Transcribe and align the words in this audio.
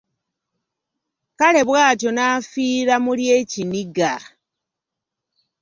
Kale 1.39 1.61
bwatyo 1.69 2.09
n’afiira 2.13 2.95
muli 3.05 3.25
ekiniga. 3.39 4.13